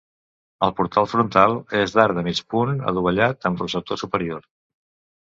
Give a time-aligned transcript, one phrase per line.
[0.67, 4.49] El portal frontal és d'arc de mig punt adovellat, amb rosetó superior.